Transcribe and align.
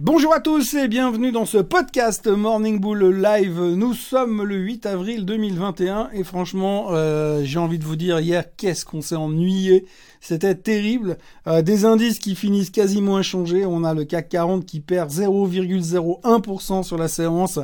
Bonjour 0.00 0.32
à 0.32 0.38
tous 0.38 0.74
et 0.74 0.86
bienvenue 0.86 1.32
dans 1.32 1.44
ce 1.44 1.58
podcast 1.58 2.28
Morning 2.28 2.78
Bull 2.78 3.20
Live. 3.20 3.60
Nous 3.60 3.94
sommes 3.94 4.44
le 4.44 4.54
8 4.54 4.86
avril 4.86 5.24
2021 5.24 6.10
et 6.12 6.22
franchement, 6.22 6.90
euh, 6.90 7.42
j'ai 7.42 7.58
envie 7.58 7.80
de 7.80 7.84
vous 7.84 7.96
dire 7.96 8.20
hier, 8.20 8.44
qu'est-ce 8.56 8.84
qu'on 8.84 9.02
s'est 9.02 9.16
ennuyé. 9.16 9.86
C'était 10.20 10.54
terrible. 10.54 11.18
Euh, 11.48 11.62
des 11.62 11.84
indices 11.84 12.20
qui 12.20 12.36
finissent 12.36 12.70
quasiment 12.70 13.16
inchangés. 13.16 13.66
On 13.66 13.82
a 13.82 13.92
le 13.92 14.04
CAC 14.04 14.28
40 14.28 14.64
qui 14.64 14.78
perd 14.78 15.10
0,01% 15.10 16.84
sur 16.84 16.96
la 16.96 17.08
séance. 17.08 17.58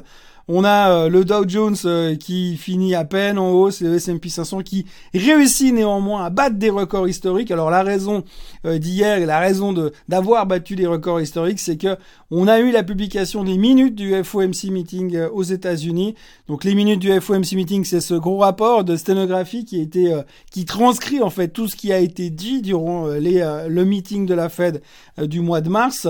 On 0.46 0.62
a 0.62 0.90
euh, 0.90 1.08
le 1.08 1.24
Dow 1.24 1.48
Jones 1.48 1.76
euh, 1.86 2.16
qui 2.16 2.58
finit 2.58 2.94
à 2.94 3.04
peine 3.06 3.38
en 3.38 3.52
hausse 3.52 3.80
et 3.80 3.84
le 3.84 3.94
S&P 3.94 4.28
500 4.28 4.60
qui 4.60 4.84
réussit 5.14 5.72
néanmoins 5.72 6.26
à 6.26 6.30
battre 6.30 6.56
des 6.56 6.68
records 6.68 7.08
historiques. 7.08 7.50
Alors 7.50 7.70
la 7.70 7.82
raison 7.82 8.24
euh, 8.66 8.78
d'hier 8.78 9.24
la 9.24 9.38
raison 9.38 9.72
d'avoir 10.08 10.46
battu 10.46 10.76
des 10.76 10.86
records 10.86 11.22
historiques, 11.22 11.60
c'est 11.60 11.78
que 11.78 11.96
on 12.30 12.46
a 12.46 12.58
eu 12.60 12.72
la 12.72 12.82
publication 12.82 13.42
des 13.42 13.56
minutes 13.56 13.94
du 13.94 14.22
FOMC 14.22 14.70
meeting 14.70 15.18
aux 15.32 15.42
États-Unis. 15.42 16.14
Donc 16.48 16.64
les 16.64 16.74
minutes 16.74 17.00
du 17.00 17.20
FOMC 17.20 17.52
meeting, 17.52 17.84
c'est 17.84 18.00
ce 18.00 18.14
gros 18.14 18.38
rapport 18.38 18.84
de 18.84 18.96
sténographie 18.96 19.64
qui 19.64 19.80
été 19.80 20.14
qui 20.50 20.64
transcrit 20.64 21.22
en 21.22 21.30
fait 21.30 21.48
tout 21.48 21.68
ce 21.68 21.76
qui 21.76 21.92
a 21.92 21.98
été 21.98 22.28
dit 22.30 22.60
durant 22.60 23.06
le 23.06 23.84
meeting 23.84 24.26
de 24.26 24.34
la 24.34 24.48
Fed 24.48 24.82
du 25.18 25.40
mois 25.40 25.60
de 25.60 25.68
mars. 25.68 26.08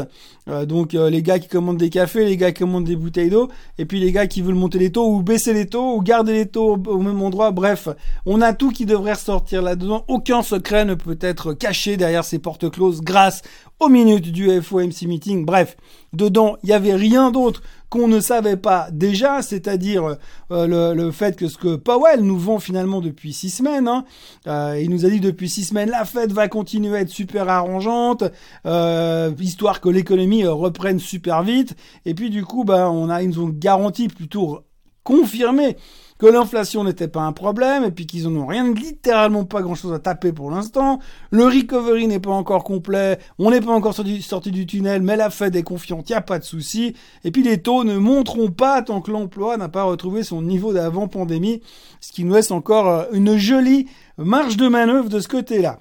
donc 0.67 0.95
les 0.95 1.23
gars 1.23 1.39
qui 1.39 1.49
commandent 1.49 1.77
des 1.77 1.91
cafés, 1.91 2.25
les 2.25 2.37
gars 2.37 2.53
qui 2.53 2.61
commandent 2.61 2.87
des 2.87 2.97
bouteilles 2.97 3.31
d'eau 3.31 3.51
et 3.77 3.85
puis 3.85 4.01
les 4.01 4.13
gars 4.13 4.24
qui 4.27 4.43
veulent 4.43 4.55
monter 4.55 4.79
les 4.79 4.93
taux 4.93 5.09
ou 5.11 5.23
baisser 5.23 5.53
les 5.53 5.67
taux 5.67 5.97
ou 5.97 6.03
garder 6.03 6.33
les 6.33 6.47
taux 6.47 6.77
au, 6.87 6.99
même 6.99 7.23
endroit. 7.23 7.51
Bref, 7.51 7.89
on 8.27 8.41
a 8.41 8.53
tout 8.53 8.71
qui 8.71 8.87
devrait 8.87 9.15
ressortir 9.15 9.63
là-dedans. 9.63 10.05
Aucun 10.09 10.43
secret 10.43 10.85
ne 10.85 10.95
peut 10.95 11.19
être 11.21 11.53
caché 11.53 11.97
derrière 11.97 12.25
ces 12.25 12.39
portes 12.39 12.71
closes 12.71 13.01
grâce 13.01 13.43
minutes 13.89 14.33
du 14.33 14.61
FOMC 14.61 15.03
meeting. 15.07 15.45
Bref, 15.45 15.77
dedans, 16.13 16.57
il 16.63 16.67
n'y 16.67 16.73
avait 16.73 16.95
rien 16.95 17.31
d'autre 17.31 17.63
qu'on 17.95 18.09
ne 18.09 18.19
savait 18.19 18.57
pas 18.57 18.89
déjà, 18.91 19.41
c'est-à-dire 19.41 20.17
euh, 20.51 20.95
le, 20.95 21.11
fait 21.13 21.37
que 21.37 21.47
ce 21.47 21.57
que 21.57 21.77
Powell 21.77 22.23
nous 22.23 22.39
vend 22.39 22.59
finalement 22.59 23.01
depuis 23.01 23.33
six 23.33 23.51
semaines, 23.51 23.87
hein, 23.87 24.05
euh, 24.49 24.81
il 24.83 24.91
nous 24.91 25.07
a 25.07 25.11
dit 25.11 25.21
depuis 25.21 25.49
six 25.49 25.65
semaines 25.65 25.91
la 25.91 26.05
Fed 26.05 26.33
va 26.33 26.49
continuer 26.49 26.97
à 26.97 27.01
être 27.03 27.09
super 27.09 27.49
arrangeante, 27.49 28.25
euh, 28.67 29.31
histoire 29.39 29.81
que 29.81 29.89
l'économie 29.89 30.45
reprenne 30.45 30.99
super 30.99 31.45
vite, 31.45 31.77
et 32.05 32.15
puis 32.15 32.31
du 32.31 32.45
coup, 32.45 32.65
bah, 32.65 32.91
on 32.91 33.09
a, 33.11 33.23
ils 33.23 33.29
nous 33.29 33.45
ont 33.45 33.51
garanti 33.51 34.09
plutôt 34.09 34.61
confirmé 35.05 35.77
que 36.25 36.31
l'inflation 36.31 36.85
n'était 36.85 37.07
pas 37.07 37.21
un 37.21 37.33
problème 37.33 37.85
et 37.85 37.91
puis 37.91 38.07
qu'ils 38.07 38.31
n'ont 38.31 38.47
rien, 38.47 38.73
littéralement 38.73 39.45
pas 39.45 39.61
grand 39.61 39.75
chose 39.75 39.93
à 39.93 39.99
taper 39.99 40.33
pour 40.33 40.51
l'instant. 40.51 40.99
Le 41.31 41.45
recovery 41.45 42.07
n'est 42.07 42.19
pas 42.19 42.31
encore 42.31 42.65
complet, 42.65 43.19
on 43.39 43.51
n'est 43.51 43.61
pas 43.61 43.73
encore 43.73 43.93
sorti, 43.95 44.51
du 44.51 44.67
tunnel, 44.67 45.03
mais 45.03 45.17
la 45.17 45.29
Fed 45.29 45.55
est 45.55 45.63
confiante, 45.63 46.09
n'y 46.09 46.15
a 46.15 46.23
pas 46.23 46.39
de 46.39 46.45
souci. 46.45 46.97
Et 47.25 47.31
puis 47.31 47.43
les 47.43 47.61
taux 47.61 47.85
ne 47.85 47.99
monteront 47.99 48.51
pas 48.51 48.81
tant 48.81 49.03
que 49.03 49.11
l'emploi 49.11 49.59
n'a 49.59 49.69
pas 49.69 49.83
retrouvé 49.83 50.23
son 50.23 50.41
niveau 50.41 50.73
d'avant 50.73 51.09
pandémie, 51.09 51.61
ce 52.01 52.11
qui 52.11 52.25
nous 52.25 52.33
laisse 52.33 52.51
encore 52.51 52.89
euh, 52.89 53.05
une 53.13 53.37
jolie 53.37 53.87
marge 54.17 54.57
de 54.57 54.69
manœuvre 54.69 55.11
de 55.11 55.21
ce 55.21 55.29
côté-là. 55.29 55.79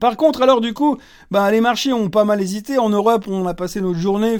Par 0.00 0.16
contre, 0.16 0.42
alors 0.42 0.60
du 0.60 0.74
coup, 0.74 0.98
bah, 1.30 1.50
les 1.50 1.60
marchés 1.60 1.92
ont 1.92 2.10
pas 2.10 2.24
mal 2.24 2.40
hésité. 2.40 2.78
En 2.78 2.90
Europe, 2.90 3.26
on 3.28 3.46
a 3.46 3.54
passé 3.54 3.80
notre 3.80 3.98
journée 3.98 4.38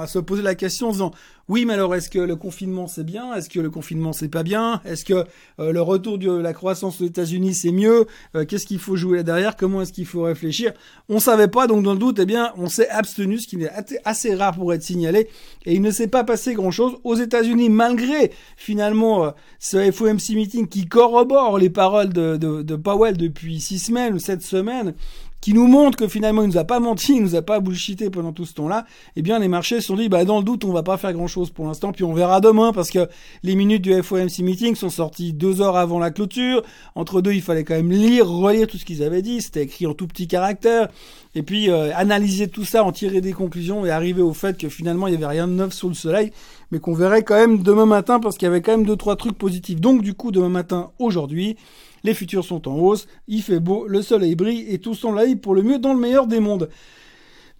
à 0.00 0.06
se 0.06 0.18
poser 0.20 0.42
la 0.42 0.54
question 0.54 0.88
en 0.88 0.92
disant 0.92 1.10
oui, 1.48 1.64
mais 1.66 1.74
alors 1.74 1.94
est-ce 1.94 2.08
que 2.08 2.18
le 2.18 2.36
confinement 2.36 2.86
c'est 2.86 3.04
bien? 3.04 3.34
Est-ce 3.34 3.50
que 3.50 3.60
le 3.60 3.70
confinement 3.70 4.12
c'est 4.12 4.28
pas 4.28 4.42
bien? 4.42 4.80
Est-ce 4.84 5.04
que 5.04 5.24
euh, 5.60 5.72
le 5.72 5.80
retour 5.82 6.18
de 6.18 6.30
la 6.30 6.52
croissance 6.52 7.00
aux 7.00 7.04
États-Unis 7.06 7.54
c'est 7.54 7.72
mieux? 7.72 8.06
Euh, 8.34 8.44
Qu'est-ce 8.46 8.66
qu'il 8.66 8.78
faut 8.78 8.96
jouer 8.96 9.18
là 9.18 9.22
derrière? 9.22 9.56
Comment 9.56 9.82
est-ce 9.82 9.92
qu'il 9.92 10.06
faut 10.06 10.22
réfléchir? 10.22 10.72
On 11.08 11.18
savait 11.18 11.48
pas, 11.48 11.66
donc 11.66 11.84
dans 11.84 11.92
le 11.92 11.98
doute, 11.98 12.18
eh 12.18 12.26
bien, 12.26 12.52
on 12.56 12.68
s'est 12.68 12.88
abstenu, 12.88 13.38
ce 13.38 13.46
qui 13.46 13.62
est 13.62 13.70
assez 14.04 14.34
rare 14.34 14.54
pour 14.54 14.72
être 14.72 14.82
signalé. 14.82 15.28
Et 15.66 15.74
il 15.74 15.82
ne 15.82 15.90
s'est 15.90 16.08
pas 16.08 16.24
passé 16.24 16.54
grand-chose 16.54 16.96
aux 17.04 17.14
États-Unis, 17.14 17.68
malgré 17.68 18.32
finalement 18.56 19.24
euh, 19.26 19.30
ce 19.58 19.90
FOMC 19.90 20.30
meeting 20.34 20.66
qui 20.66 20.86
corrobore 20.86 21.58
les 21.58 21.70
paroles 21.70 22.12
de, 22.12 22.36
de, 22.36 22.62
de 22.62 22.76
Powell 22.76 23.16
depuis 23.16 23.60
six 23.60 23.78
semaines 23.78 24.14
ou 24.14 24.18
sept 24.18 24.42
semaines 24.42 24.94
qui 25.44 25.52
nous 25.52 25.66
montre 25.66 25.98
que 25.98 26.08
finalement 26.08 26.40
il 26.40 26.48
nous 26.48 26.56
a 26.56 26.64
pas 26.64 26.80
menti, 26.80 27.16
il 27.16 27.22
nous 27.22 27.34
a 27.34 27.42
pas 27.42 27.60
bullshité 27.60 28.08
pendant 28.08 28.32
tout 28.32 28.46
ce 28.46 28.54
temps-là, 28.54 28.86
eh 29.14 29.20
bien 29.20 29.38
les 29.38 29.48
marchés 29.48 29.82
se 29.82 29.88
sont 29.88 29.94
dit 29.94 30.08
bah 30.08 30.24
dans 30.24 30.38
le 30.38 30.42
doute 30.42 30.64
on 30.64 30.72
va 30.72 30.82
pas 30.82 30.96
faire 30.96 31.12
grand-chose 31.12 31.50
pour 31.50 31.66
l'instant, 31.66 31.92
puis 31.92 32.02
on 32.02 32.14
verra 32.14 32.40
demain 32.40 32.72
parce 32.72 32.90
que 32.90 33.10
les 33.42 33.54
minutes 33.54 33.82
du 33.82 33.92
FOMC 34.02 34.38
meeting 34.38 34.74
sont 34.74 34.88
sorties 34.88 35.34
deux 35.34 35.60
heures 35.60 35.76
avant 35.76 35.98
la 35.98 36.10
clôture. 36.10 36.62
Entre 36.94 37.20
deux 37.20 37.34
il 37.34 37.42
fallait 37.42 37.62
quand 37.62 37.74
même 37.74 37.92
lire, 37.92 38.26
relire 38.26 38.66
tout 38.66 38.78
ce 38.78 38.86
qu'ils 38.86 39.02
avaient 39.02 39.20
dit, 39.20 39.42
c'était 39.42 39.64
écrit 39.64 39.86
en 39.86 39.92
tout 39.92 40.06
petit 40.06 40.28
caractère, 40.28 40.88
et 41.34 41.42
puis 41.42 41.68
euh, 41.68 41.94
analyser 41.94 42.48
tout 42.48 42.64
ça, 42.64 42.82
en 42.82 42.90
tirer 42.90 43.20
des 43.20 43.34
conclusions 43.34 43.84
et 43.84 43.90
arriver 43.90 44.22
au 44.22 44.32
fait 44.32 44.56
que 44.56 44.70
finalement 44.70 45.08
il 45.08 45.12
y 45.12 45.16
avait 45.16 45.26
rien 45.26 45.46
de 45.46 45.52
neuf 45.52 45.74
sous 45.74 45.88
le 45.88 45.94
soleil, 45.94 46.32
mais 46.70 46.78
qu'on 46.78 46.94
verrait 46.94 47.22
quand 47.22 47.36
même 47.36 47.62
demain 47.62 47.84
matin 47.84 48.18
parce 48.18 48.38
qu'il 48.38 48.46
y 48.46 48.50
avait 48.50 48.62
quand 48.62 48.72
même 48.72 48.86
deux 48.86 48.96
trois 48.96 49.16
trucs 49.16 49.36
positifs. 49.36 49.78
Donc 49.78 50.00
du 50.00 50.14
coup 50.14 50.30
demain 50.30 50.48
matin 50.48 50.90
aujourd'hui 50.98 51.58
les 52.04 52.14
futurs 52.14 52.44
sont 52.44 52.68
en 52.68 52.76
hausse, 52.76 53.08
il 53.26 53.42
fait 53.42 53.60
beau, 53.60 53.86
le 53.88 54.02
soleil 54.02 54.36
brille 54.36 54.66
et 54.68 54.78
tout 54.78 54.94
semble 54.94 55.36
pour 55.38 55.54
le 55.54 55.62
mieux 55.62 55.78
dans 55.78 55.92
le 55.92 55.98
meilleur 55.98 56.26
des 56.26 56.38
mondes. 56.38 56.68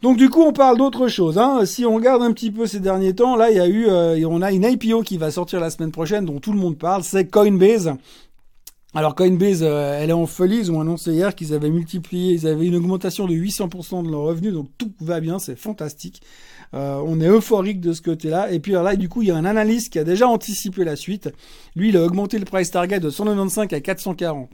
Donc 0.03 0.19
du 0.19 0.29
coup, 0.29 0.43
on 0.43 0.53
parle 0.53 0.77
d'autre 0.77 1.09
chose. 1.09 1.39
Hein. 1.39 1.65
Si 1.65 1.87
on 1.87 1.95
regarde 1.95 2.23
un 2.23 2.33
petit 2.33 2.51
peu 2.51 2.67
ces 2.67 2.79
derniers 2.79 3.15
temps, 3.15 3.37
là, 3.37 3.51
il 3.51 3.57
y 3.57 3.61
a 3.61 3.67
eu, 3.67 3.87
euh, 3.89 4.23
on 4.29 4.43
a 4.43 4.53
une 4.53 4.65
IPO 4.65 5.03
qui 5.03 5.17
va 5.17 5.31
sortir 5.31 5.61
la 5.61 5.71
semaine 5.71 5.93
prochaine, 5.93 6.27
dont 6.27 6.41
tout 6.41 6.53
le 6.53 6.59
monde 6.59 6.77
parle, 6.77 7.03
c'est 7.03 7.27
Coinbase. 7.27 7.95
Alors 8.97 9.17
Coinbase, 9.17 9.65
euh, 9.65 9.99
elle 10.01 10.11
est 10.11 10.13
en 10.15 10.27
folie. 10.27 10.59
Ils 10.59 10.71
ont 10.71 10.81
annoncé 10.81 11.13
hier 11.13 11.35
qu'ils 11.35 11.53
avaient 11.53 11.71
multiplié, 11.71 12.33
ils 12.33 12.47
avaient 12.47 12.67
une 12.67 12.77
augmentation 12.77 13.27
de 13.27 13.35
800% 13.35 14.07
de 14.07 14.11
leurs 14.11 14.21
revenus, 14.21 14.53
donc 14.53 14.69
tout 14.79 14.93
va 15.01 15.19
bien, 15.19 15.41
c'est 15.41 15.57
fantastique. 15.57 16.23
Euh, 16.75 17.03
on 17.05 17.21
est 17.21 17.27
euphorique 17.27 17.81
de 17.81 17.93
ce 17.93 18.03
côté-là. 18.03 18.53
Et 18.53 18.61
puis 18.61 18.73
là, 18.73 18.95
du 18.95 19.09
coup, 19.09 19.23
il 19.23 19.29
y 19.29 19.31
a 19.33 19.37
un 19.37 19.45
analyste 19.45 19.93
qui 19.93 19.99
a 19.99 20.05
déjà 20.05 20.29
anticipé 20.29 20.85
la 20.85 20.95
suite. 20.95 21.29
Lui, 21.75 21.89
il 21.89 21.97
a 21.97 22.05
augmenté 22.05 22.39
le 22.39 22.45
price 22.45 22.71
target 22.71 23.01
de 23.01 23.11
195 23.11 23.73
à 23.73 23.81
440. 23.81 24.49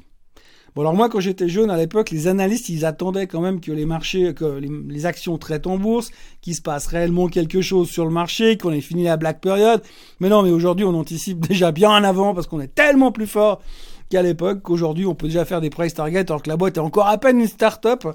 Bon 0.76 0.82
alors 0.82 0.94
moi 0.94 1.08
quand 1.08 1.18
j'étais 1.18 1.48
jeune 1.48 1.68
à 1.68 1.76
l'époque, 1.76 2.10
les 2.10 2.28
analystes 2.28 2.68
ils 2.68 2.84
attendaient 2.84 3.26
quand 3.26 3.40
même 3.40 3.60
que 3.60 3.72
les 3.72 3.86
marchés, 3.86 4.34
que 4.34 4.60
les, 4.88 5.04
actions 5.04 5.36
traitent 5.36 5.66
en 5.66 5.78
bourse, 5.78 6.12
qu'il 6.42 6.54
se 6.54 6.62
passe 6.62 6.86
réellement 6.86 7.26
quelque 7.26 7.60
chose 7.60 7.90
sur 7.90 8.04
le 8.04 8.12
marché, 8.12 8.56
qu'on 8.56 8.70
ait 8.70 8.80
fini 8.80 9.02
la 9.02 9.16
black 9.16 9.40
period. 9.40 9.82
Mais 10.20 10.28
non, 10.28 10.44
mais 10.44 10.50
aujourd'hui 10.50 10.84
on 10.84 10.94
anticipe 10.94 11.40
déjà 11.48 11.72
bien 11.72 11.90
en 11.90 12.04
avant 12.04 12.34
parce 12.34 12.46
qu'on 12.46 12.60
est 12.60 12.72
tellement 12.72 13.10
plus 13.10 13.26
fort 13.26 13.60
qu'à 14.10 14.22
l'époque, 14.22 14.62
qu'aujourd'hui 14.62 15.06
on 15.06 15.14
peut 15.14 15.28
déjà 15.28 15.44
faire 15.44 15.60
des 15.60 15.70
price 15.70 15.94
targets 15.94 16.28
alors 16.28 16.42
que 16.42 16.50
la 16.50 16.56
boîte 16.56 16.76
est 16.76 16.80
encore 16.80 17.06
à 17.06 17.16
peine 17.16 17.40
une 17.40 17.46
start-up, 17.46 18.06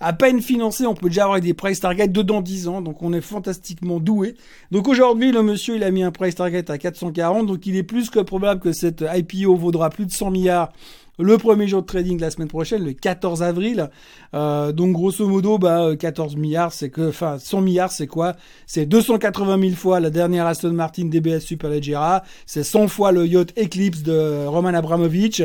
à 0.00 0.12
peine 0.12 0.42
financée, 0.42 0.84
on 0.86 0.94
peut 0.94 1.08
déjà 1.08 1.24
avoir 1.24 1.40
des 1.40 1.54
price 1.54 1.80
targets 1.80 2.08
dedans 2.08 2.42
10 2.42 2.68
ans, 2.68 2.82
donc 2.82 3.02
on 3.02 3.12
est 3.12 3.20
fantastiquement 3.20 4.00
doué. 4.00 4.34
Donc 4.72 4.88
aujourd'hui, 4.88 5.32
le 5.32 5.42
monsieur, 5.42 5.76
il 5.76 5.84
a 5.84 5.90
mis 5.90 6.02
un 6.02 6.10
price 6.10 6.34
target 6.34 6.70
à 6.70 6.76
440, 6.76 7.46
donc 7.46 7.66
il 7.66 7.76
est 7.76 7.84
plus 7.84 8.10
que 8.10 8.18
probable 8.18 8.60
que 8.60 8.72
cette 8.72 9.04
IPO 9.14 9.54
vaudra 9.56 9.90
plus 9.90 10.06
de 10.06 10.12
100 10.12 10.30
milliards 10.30 10.72
le 11.18 11.38
premier 11.38 11.68
jour 11.68 11.82
de 11.82 11.86
trading 11.86 12.20
la 12.20 12.30
semaine 12.30 12.48
prochaine, 12.48 12.84
le 12.84 12.92
14 12.92 13.42
avril. 13.42 13.90
Euh, 14.34 14.72
donc 14.72 14.92
grosso 14.92 15.26
modo, 15.26 15.58
bah 15.58 15.90
14 15.98 16.36
milliards, 16.36 16.72
c'est 16.72 16.90
que, 16.90 17.08
enfin 17.08 17.38
100 17.38 17.60
milliards, 17.60 17.92
c'est 17.92 18.06
quoi? 18.06 18.34
C'est 18.66 18.86
280 18.86 19.60
000 19.60 19.74
fois 19.74 20.00
la 20.00 20.10
dernière 20.10 20.46
Aston 20.46 20.72
Martin 20.72 21.06
DBS 21.06 21.40
Superleggera, 21.40 22.22
c'est 22.46 22.64
100 22.64 22.88
fois 22.88 23.12
le 23.12 23.26
yacht 23.26 23.56
Eclipse 23.58 24.02
de 24.02 24.46
Roman 24.46 24.74
Abramovich. 24.74 25.42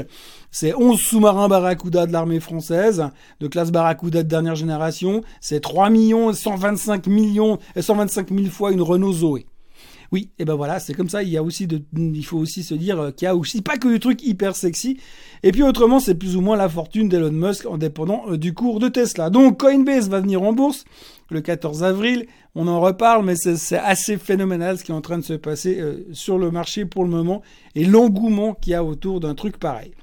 C'est 0.52 0.74
11 0.74 1.00
sous-marins 1.00 1.48
Barracuda 1.48 2.08
de 2.08 2.12
l'armée 2.12 2.40
française, 2.40 3.06
de 3.40 3.48
classe 3.48 3.72
Barracuda 3.72 4.24
de 4.24 4.28
dernière 4.28 4.56
génération. 4.56 5.22
C'est 5.42 5.60
3 5.60 5.92
millions 5.92 6.34
125 6.34 7.06
millions, 7.06 7.60
125 7.80 8.30
000 8.30 8.48
fois 8.48 8.72
une 8.72 8.82
Renault 8.82 9.14
Zoé. 9.14 9.46
Oui, 10.12 10.32
et 10.40 10.46
ben 10.46 10.56
voilà, 10.56 10.80
c'est 10.80 10.94
comme 10.94 11.10
ça. 11.10 11.22
Il 11.22 11.30
y 11.30 11.38
a 11.38 11.44
aussi 11.44 11.68
de, 11.68 11.82
il 11.96 12.26
faut 12.26 12.38
aussi 12.38 12.64
se 12.64 12.74
dire 12.74 13.00
euh, 13.00 13.12
qu'il 13.12 13.26
y 13.26 13.30
a 13.30 13.36
aussi 13.36 13.62
pas 13.62 13.78
que 13.78 13.88
des 13.88 14.00
trucs 14.00 14.24
hyper 14.24 14.56
sexy. 14.56 14.98
Et 15.44 15.52
puis 15.52 15.62
autrement, 15.62 16.00
c'est 16.00 16.16
plus 16.16 16.36
ou 16.36 16.42
moins 16.42 16.58
la 16.58 16.68
fortune 16.68 17.10
d'Elon 17.10 17.32
Musk 17.32 17.66
en 17.68 17.78
dépendant 17.78 18.24
euh, 18.28 18.38
du 18.38 18.54
cours 18.54 18.80
de 18.80 18.88
Tesla. 18.88 19.30
Donc 19.30 19.60
Coinbase 19.60 20.10
va 20.10 20.20
venir 20.20 20.42
en 20.42 20.54
bourse 20.54 20.86
le 21.30 21.42
14 21.42 21.84
avril. 21.84 22.26
On 22.56 22.68
en 22.68 22.82
reparle, 22.82 23.24
mais 23.24 23.36
c'est 23.36 23.78
assez 23.78 24.18
phénoménal 24.18 24.80
ce 24.80 24.84
qui 24.84 24.92
est 24.92 24.96
en 24.96 25.02
train 25.02 25.20
de 25.20 25.24
se 25.24 25.34
passer 25.34 25.80
euh, 25.80 26.08
sur 26.12 26.40
le 26.40 26.50
marché 26.50 26.86
pour 26.86 27.04
le 27.04 27.10
moment 27.12 27.44
et 27.76 27.86
l'engouement 27.86 28.56
qu'il 28.56 28.72
y 28.72 28.76
a 28.76 28.84
autour 28.84 29.20
d'un 29.20 29.36
truc 29.36 29.58
pareil. 29.58 29.94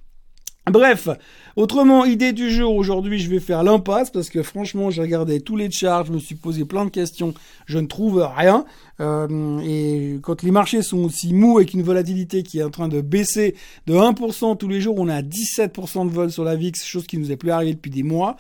Bref, 0.69 1.09
autrement, 1.55 2.05
idée 2.05 2.33
du 2.33 2.51
jour, 2.51 2.75
aujourd'hui 2.75 3.21
je 3.21 3.31
vais 3.31 3.39
faire 3.39 3.63
l'impasse 3.63 4.11
parce 4.11 4.31
que 4.31 4.43
franchement 4.43 4.91
j'ai 4.91 5.01
regardé 5.01 5.41
tous 5.41 5.55
les 5.55 5.71
charts, 5.71 6.07
je 6.07 6.13
me 6.13 6.19
suis 6.19 6.35
posé 6.35 6.65
plein 6.65 6.85
de 6.85 6.91
questions, 6.91 7.35
je 7.67 7.79
ne 7.79 7.87
trouve 7.87 8.29
rien. 8.37 8.65
Euh, 8.99 9.61
et 9.61 10.19
quand 10.23 10.43
les 10.43 10.51
marchés 10.51 10.83
sont 10.83 11.05
aussi 11.05 11.33
mous 11.33 11.59
avec 11.59 11.73
une 11.73 11.85
volatilité 11.85 12.43
qui 12.43 12.59
est 12.59 12.65
en 12.65 12.71
train 12.71 12.89
de 12.89 13.01
baisser 13.01 13.55
de 13.87 13.95
1% 13.95 14.57
tous 14.57 14.67
les 14.67 14.81
jours, 14.81 14.97
on 14.99 15.07
à 15.07 15.23
17% 15.23 16.09
de 16.09 16.13
vol 16.13 16.33
sur 16.33 16.43
la 16.43 16.57
VIX, 16.57 16.85
chose 16.85 17.07
qui 17.07 17.19
nous 17.19 17.31
est 17.31 17.37
plus 17.37 17.53
arrivée 17.53 17.75
depuis 17.75 17.93
des 17.93 18.03
mois 18.03 18.37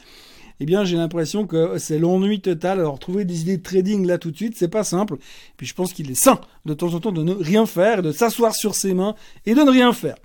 eh 0.58 0.64
bien 0.64 0.84
j'ai 0.84 0.96
l'impression 0.96 1.46
que 1.46 1.78
c'est 1.78 1.99
l'ennui 1.99 2.40
total. 2.40 2.81
Alors 2.81 2.99
trouver 2.99 3.25
des 3.25 3.43
idées 3.43 3.58
de 3.58 3.62
trading 3.62 4.06
là 4.06 4.19
tout 4.19 4.31
de 4.31 4.37
suite, 4.37 4.55
c'est 4.56 4.69
pas 4.69 4.84
simple. 4.84 5.17
Puis 5.56 5.67
je 5.67 5.75
pense 5.75 5.93
qu'il 5.93 6.11
est 6.11 6.14
sain 6.14 6.40
de 6.66 6.74
temps 6.74 6.94
en 6.94 7.00
temps 7.00 7.12
de 7.12 7.22
ne 7.22 7.32
rien 7.32 7.66
faire, 7.66 8.02
de 8.02 8.12
s'asseoir 8.12 8.54
sur 8.54 8.74
ses 8.74 8.94
mains 8.94 9.14
et 9.46 9.54
de 9.54 9.60
ne 9.62 9.70
rien 9.70 9.92
faire. 9.92 10.16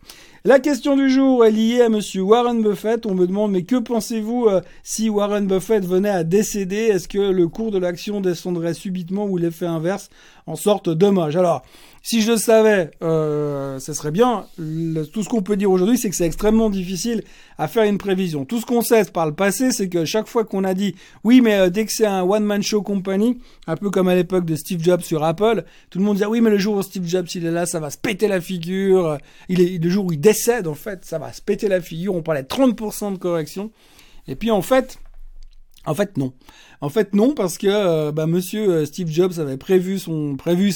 La 0.44 0.60
question 0.60 0.96
du 0.96 1.08
jour 1.08 1.46
est 1.46 1.52
liée 1.52 1.82
à 1.82 1.90
monsieur 1.90 2.24
Warren 2.24 2.64
Buffett. 2.64 3.06
On 3.06 3.14
me 3.14 3.28
demande, 3.28 3.52
mais 3.52 3.62
que 3.62 3.76
pensez-vous 3.76 4.48
euh, 4.48 4.62
si 4.82 5.08
Warren 5.08 5.46
Buffett 5.46 5.86
venait 5.86 6.10
à 6.10 6.24
décéder? 6.24 6.78
Est-ce 6.78 7.08
que 7.08 7.20
le 7.20 7.48
cours 7.48 7.70
de 7.70 7.78
l'action 7.78 8.22
descendrait 8.22 8.74
subitement 8.74 9.26
ou 9.26 9.38
l'effet 9.38 9.68
inverse 9.68 10.10
en 10.48 10.56
sorte 10.56 10.90
dommage 10.90 11.38
Alors, 11.38 11.62
si 12.04 12.22
je 12.22 12.32
le 12.32 12.38
savais, 12.38 12.90
euh, 13.04 13.78
ce 13.78 13.94
serait 13.94 14.10
bien. 14.10 14.46
tout 15.14 15.22
ce 15.22 15.30
qu'on 15.30 15.44
peut 15.44 15.56
dire 15.56 15.70
aujourd'hui, 15.70 16.00
c'est 16.00 16.10
que 16.10 16.16
c'est 16.16 16.26
extrêmement 16.26 16.72
difficile 16.72 17.24
à 17.60 17.68
faire 17.68 17.84
une 17.84 18.00
prévision. 18.00 18.44
Tout 18.44 18.60
ce 18.60 18.66
qu'on 18.66 18.82
sait 18.82 19.06
par 19.06 19.28
le 19.28 19.34
passé, 19.34 19.72
c'est 19.72 19.88
que 19.88 20.04
chaque 20.04 20.28
fois 20.28 20.44
qu'on 20.44 20.64
a 20.64 20.74
dit 20.74 20.96
oui, 21.24 21.42
mais 21.42 21.54
euh, 21.54 21.70
dès 21.70 21.86
que 21.86 21.92
c'est 21.92 22.08
un 22.08 22.24
one-man 22.24 22.64
show 22.64 22.82
company, 22.82 23.38
un 23.68 23.78
peu 23.78 23.92
comme 23.92 24.08
à 24.08 24.16
l'époque 24.16 24.46
de 24.46 24.56
Steve 24.56 24.84
Jobs 24.84 25.02
sur 25.02 25.24
Apple, 25.24 25.64
tout 25.92 26.00
le 26.00 26.06
monde 26.06 26.16
disait 26.16 26.26
oui, 26.32 26.40
mais 26.40 26.50
le 26.50 26.58
jour 26.58 26.78
où 26.78 26.82
Steve 26.82 27.06
Jobs 27.06 27.28
il 27.36 27.46
est 27.46 27.52
là, 27.52 27.66
ça 27.66 27.82
va 27.82 27.90
se 27.90 27.98
péter 27.98 28.30
la 28.30 28.40
figure. 28.40 29.18
Le 29.50 29.90
jour 29.90 30.06
où 30.06 30.14
il 30.14 30.20
décède, 30.22 30.66
en 30.66 30.76
fait, 30.76 31.04
ça 31.04 31.20
va 31.20 31.34
se 31.34 31.42
péter 31.42 31.68
la 31.68 31.82
figure. 31.82 32.16
On 32.16 32.22
parlait 32.22 32.44
de 32.44 32.48
30% 32.48 33.12
de 33.12 33.18
correction. 33.18 33.70
Et 34.30 34.36
puis 34.38 34.50
en 34.50 34.62
fait, 34.62 34.98
en 35.86 35.94
fait 35.94 36.16
non. 36.16 36.32
En 36.80 36.88
fait, 36.88 37.14
non, 37.14 37.34
parce 37.34 37.58
que 37.58 37.68
euh, 37.68 38.12
bah, 38.14 38.28
Monsieur 38.28 38.70
euh, 38.70 38.86
Steve 38.86 39.10
Jobs 39.10 39.40
avait 39.40 39.58
prévu 39.58 40.00
son 40.00 40.38
prévu 40.38 40.74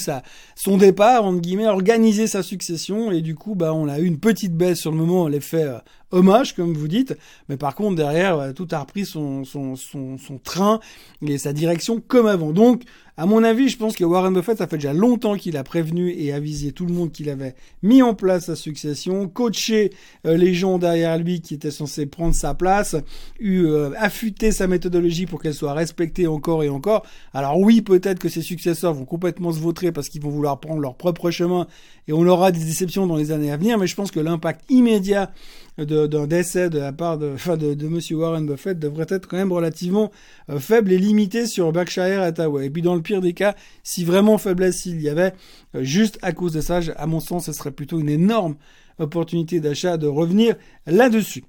son 0.54 0.76
départ, 0.76 1.24
entre 1.24 1.40
guillemets, 1.40 1.66
organisé 1.66 2.26
sa 2.26 2.42
succession, 2.42 3.10
et 3.10 3.22
du 3.22 3.34
coup, 3.34 3.54
bah, 3.54 3.72
on 3.72 3.88
a 3.88 3.98
eu 3.98 4.04
une 4.04 4.20
petite 4.20 4.54
baisse 4.54 4.80
sur 4.80 4.90
le 4.90 4.98
moment, 4.98 5.26
l'effet 5.26 5.64
euh, 5.64 5.78
hommage, 6.10 6.54
comme 6.54 6.74
vous 6.74 6.88
dites, 6.88 7.16
mais 7.48 7.56
par 7.56 7.74
contre 7.74 7.96
derrière, 7.96 8.52
tout 8.54 8.68
a 8.70 8.80
repris 8.80 9.04
son 9.04 9.44
son, 9.44 9.76
son 9.76 10.18
son 10.18 10.38
train 10.38 10.80
et 11.26 11.38
sa 11.38 11.52
direction 11.52 12.00
comme 12.00 12.26
avant. 12.26 12.52
Donc, 12.52 12.82
à 13.18 13.24
mon 13.24 13.42
avis, 13.42 13.70
je 13.70 13.78
pense 13.78 13.96
que 13.96 14.04
Warren 14.04 14.34
Buffett, 14.34 14.58
ça 14.58 14.66
fait 14.66 14.76
déjà 14.76 14.92
longtemps 14.92 15.36
qu'il 15.36 15.56
a 15.56 15.64
prévenu 15.64 16.10
et 16.10 16.34
avisé 16.34 16.72
tout 16.72 16.84
le 16.84 16.92
monde 16.92 17.12
qu'il 17.12 17.30
avait 17.30 17.54
mis 17.82 18.02
en 18.02 18.14
place 18.14 18.46
sa 18.46 18.56
succession, 18.56 19.26
coaché 19.26 19.90
les 20.24 20.52
gens 20.52 20.76
derrière 20.76 21.16
lui 21.16 21.40
qui 21.40 21.54
étaient 21.54 21.70
censés 21.70 22.04
prendre 22.04 22.34
sa 22.34 22.52
place, 22.52 22.94
eu 23.40 23.66
affûté 23.96 24.52
sa 24.52 24.66
méthodologie 24.66 25.24
pour 25.24 25.40
qu'elle 25.40 25.54
soit 25.54 25.72
respectée 25.72 26.26
encore 26.26 26.62
et 26.62 26.68
encore. 26.68 27.06
Alors 27.32 27.58
oui, 27.58 27.80
peut-être 27.80 28.18
que 28.18 28.28
ses 28.28 28.42
successeurs 28.42 28.92
vont 28.92 29.06
complètement 29.06 29.50
se 29.50 29.60
vautrer 29.60 29.92
parce 29.92 30.10
qu'ils 30.10 30.20
vont 30.20 30.28
vouloir 30.28 30.60
prendre 30.60 30.80
leur 30.80 30.94
propre 30.94 31.30
chemin 31.30 31.66
et 32.08 32.12
on 32.12 32.26
aura 32.26 32.52
des 32.52 32.60
déceptions 32.60 33.06
dans 33.06 33.16
les 33.16 33.32
années 33.32 33.50
à 33.50 33.56
venir, 33.56 33.78
mais 33.78 33.86
je 33.86 33.96
pense 33.96 34.10
que 34.10 34.20
l'impact 34.20 34.62
immédiat 34.68 35.32
d'un 35.78 36.26
décès 36.26 36.70
de 36.70 36.78
la 36.78 36.92
part 36.92 37.18
de, 37.18 37.30
enfin 37.34 37.56
Monsieur 37.56 38.16
Warren 38.16 38.46
Buffett 38.46 38.78
devrait 38.78 39.06
être 39.08 39.28
quand 39.28 39.36
même 39.36 39.52
relativement 39.52 40.10
euh, 40.50 40.58
faible 40.58 40.92
et 40.92 40.98
limité 40.98 41.46
sur 41.46 41.72
Berkshire 41.72 42.22
Hathaway. 42.22 42.66
Et 42.66 42.70
puis 42.70 42.82
dans 42.82 42.94
le 42.94 43.02
pire 43.02 43.20
des 43.20 43.32
cas, 43.32 43.54
si 43.82 44.04
vraiment 44.04 44.38
faiblesse 44.38 44.86
il 44.86 45.00
y 45.00 45.08
avait, 45.08 45.34
euh, 45.74 45.82
juste 45.82 46.18
à 46.22 46.32
cause 46.32 46.52
de 46.52 46.60
ça, 46.60 46.80
à 46.96 47.06
mon 47.06 47.20
sens, 47.20 47.46
ce 47.46 47.52
serait 47.52 47.72
plutôt 47.72 47.98
une 47.98 48.08
énorme 48.08 48.56
opportunité 48.98 49.60
d'achat 49.60 49.96
de 49.96 50.06
revenir 50.06 50.56
là-dessus. 50.86 51.44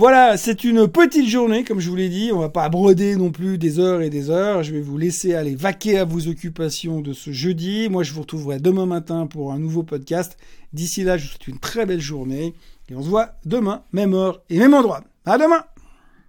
Voilà, 0.00 0.38
c'est 0.38 0.64
une 0.64 0.88
petite 0.88 1.28
journée, 1.28 1.62
comme 1.62 1.78
je 1.78 1.90
vous 1.90 1.96
l'ai 1.96 2.08
dit. 2.08 2.30
On 2.32 2.38
va 2.38 2.48
pas 2.48 2.66
broder 2.70 3.16
non 3.16 3.30
plus 3.32 3.58
des 3.58 3.78
heures 3.78 4.00
et 4.00 4.08
des 4.08 4.30
heures. 4.30 4.62
Je 4.62 4.72
vais 4.72 4.80
vous 4.80 4.96
laisser 4.96 5.34
aller 5.34 5.54
vaquer 5.54 5.98
à 5.98 6.06
vos 6.06 6.26
occupations 6.26 7.02
de 7.02 7.12
ce 7.12 7.32
jeudi. 7.32 7.88
Moi, 7.90 8.02
je 8.02 8.14
vous 8.14 8.22
retrouverai 8.22 8.60
demain 8.60 8.86
matin 8.86 9.26
pour 9.26 9.52
un 9.52 9.58
nouveau 9.58 9.82
podcast. 9.82 10.38
D'ici 10.72 11.04
là, 11.04 11.18
je 11.18 11.24
vous 11.24 11.28
souhaite 11.32 11.48
une 11.48 11.58
très 11.58 11.84
belle 11.84 12.00
journée 12.00 12.54
et 12.90 12.94
on 12.94 13.02
se 13.02 13.08
voit 13.08 13.30
demain, 13.44 13.82
même 13.92 14.14
heure 14.14 14.42
et 14.50 14.58
même 14.58 14.74
endroit. 14.74 15.00
À 15.24 15.38
demain! 15.38 15.64